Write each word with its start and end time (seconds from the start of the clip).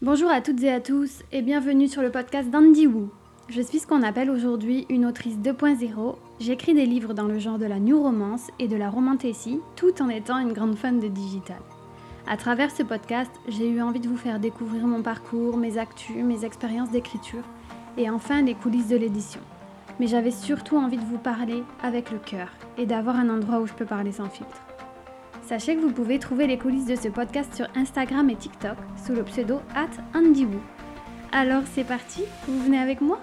Bonjour 0.00 0.30
à 0.30 0.40
toutes 0.40 0.62
et 0.62 0.70
à 0.70 0.80
tous 0.80 1.24
et 1.32 1.42
bienvenue 1.42 1.88
sur 1.88 2.02
le 2.02 2.12
podcast 2.12 2.48
d'Andy 2.50 2.86
Wu. 2.86 3.08
Je 3.48 3.60
suis 3.60 3.80
ce 3.80 3.86
qu'on 3.88 4.04
appelle 4.04 4.30
aujourd'hui 4.30 4.86
une 4.88 5.04
autrice 5.04 5.36
2.0. 5.38 6.14
J'écris 6.38 6.72
des 6.72 6.86
livres 6.86 7.14
dans 7.14 7.24
le 7.24 7.40
genre 7.40 7.58
de 7.58 7.66
la 7.66 7.80
new 7.80 8.00
romance 8.00 8.46
et 8.60 8.68
de 8.68 8.76
la 8.76 8.90
romantécie 8.90 9.58
tout 9.74 10.00
en 10.00 10.08
étant 10.08 10.38
une 10.38 10.52
grande 10.52 10.76
fan 10.76 11.00
de 11.00 11.08
digital. 11.08 11.58
À 12.28 12.36
travers 12.36 12.70
ce 12.70 12.84
podcast, 12.84 13.32
j'ai 13.48 13.68
eu 13.68 13.82
envie 13.82 13.98
de 13.98 14.06
vous 14.06 14.16
faire 14.16 14.38
découvrir 14.38 14.86
mon 14.86 15.02
parcours, 15.02 15.56
mes 15.56 15.78
actus, 15.78 16.22
mes 16.22 16.44
expériences 16.44 16.92
d'écriture 16.92 17.42
et 17.96 18.08
enfin 18.08 18.42
les 18.42 18.54
coulisses 18.54 18.86
de 18.86 18.96
l'édition. 18.96 19.40
Mais 19.98 20.06
j'avais 20.06 20.30
surtout 20.30 20.76
envie 20.76 20.98
de 20.98 21.04
vous 21.06 21.18
parler 21.18 21.64
avec 21.82 22.12
le 22.12 22.18
cœur 22.18 22.50
et 22.76 22.86
d'avoir 22.86 23.16
un 23.16 23.30
endroit 23.30 23.58
où 23.58 23.66
je 23.66 23.72
peux 23.74 23.84
parler 23.84 24.12
sans 24.12 24.28
filtre. 24.28 24.62
Sachez 25.48 25.76
que 25.76 25.80
vous 25.80 25.92
pouvez 25.92 26.18
trouver 26.18 26.46
les 26.46 26.58
coulisses 26.58 26.84
de 26.84 26.94
ce 26.94 27.08
podcast 27.08 27.54
sur 27.54 27.66
Instagram 27.74 28.28
et 28.28 28.36
TikTok 28.36 28.76
sous 29.02 29.14
le 29.14 29.24
pseudo 29.24 29.60
at 29.74 29.88
Alors 31.32 31.62
c'est 31.72 31.84
parti, 31.84 32.24
vous 32.46 32.62
venez 32.62 32.78
avec 32.78 33.00
moi? 33.00 33.18